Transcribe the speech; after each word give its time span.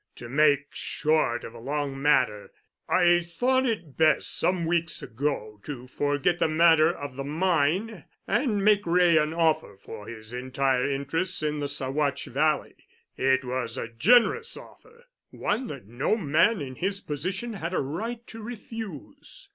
To 0.15 0.27
make 0.27 0.65
short 0.73 1.43
of 1.43 1.53
a 1.53 1.59
long 1.59 2.01
matter, 2.01 2.51
I 2.89 3.21
thought 3.21 3.67
it 3.67 3.97
best 3.97 4.35
some 4.35 4.65
weeks 4.65 5.03
ago 5.03 5.59
to 5.65 5.85
forget 5.85 6.39
the 6.39 6.47
matter 6.47 6.91
of 6.91 7.15
the 7.15 7.23
mine 7.23 8.05
and 8.27 8.65
make 8.65 8.83
Wray 8.87 9.17
an 9.17 9.31
offer 9.31 9.77
for 9.77 10.07
his 10.07 10.33
entire 10.33 10.89
interests 10.89 11.43
in 11.43 11.59
the 11.59 11.67
Saguache 11.67 12.31
Valley. 12.33 12.77
It 13.15 13.45
was 13.45 13.77
a 13.77 13.89
generous 13.89 14.57
offer, 14.57 15.05
one 15.29 15.67
that 15.67 15.85
no 15.85 16.17
man 16.17 16.61
in 16.61 16.77
his 16.77 16.99
position 17.01 17.53
had 17.53 17.75
a 17.75 17.79
right 17.79 18.25
to 18.25 18.41
refuse. 18.41 19.49